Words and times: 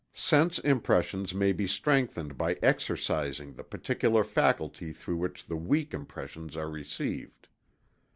_Sense 0.15 0.59
impressions 0.65 1.31
may 1.35 1.51
be 1.51 1.67
strengthened 1.67 2.35
by 2.35 2.55
exercising 2.63 3.53
the 3.53 3.63
particular 3.63 4.23
faculty 4.23 4.93
through 4.93 5.17
which 5.17 5.45
the 5.45 5.55
weak 5.57 5.93
impressions 5.93 6.57
are 6.57 6.71
received. 6.71 7.47